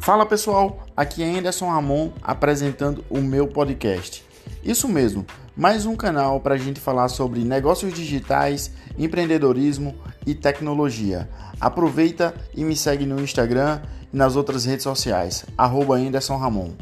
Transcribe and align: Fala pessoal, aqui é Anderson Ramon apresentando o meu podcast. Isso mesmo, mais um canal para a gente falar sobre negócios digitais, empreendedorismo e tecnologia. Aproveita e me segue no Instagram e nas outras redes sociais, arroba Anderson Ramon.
Fala 0.00 0.24
pessoal, 0.24 0.86
aqui 0.96 1.22
é 1.22 1.38
Anderson 1.38 1.68
Ramon 1.68 2.10
apresentando 2.22 3.04
o 3.10 3.18
meu 3.18 3.46
podcast. 3.46 4.24
Isso 4.64 4.88
mesmo, 4.88 5.26
mais 5.54 5.84
um 5.84 5.94
canal 5.94 6.40
para 6.40 6.54
a 6.54 6.58
gente 6.58 6.80
falar 6.80 7.08
sobre 7.08 7.40
negócios 7.40 7.92
digitais, 7.92 8.72
empreendedorismo 8.98 9.94
e 10.26 10.34
tecnologia. 10.34 11.28
Aproveita 11.60 12.34
e 12.54 12.64
me 12.64 12.74
segue 12.74 13.04
no 13.04 13.20
Instagram 13.20 13.82
e 14.10 14.16
nas 14.16 14.36
outras 14.36 14.64
redes 14.64 14.84
sociais, 14.84 15.44
arroba 15.56 15.96
Anderson 15.96 16.38
Ramon. 16.38 16.72